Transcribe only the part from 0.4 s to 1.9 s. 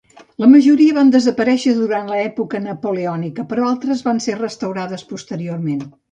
La majoria van desaparèixer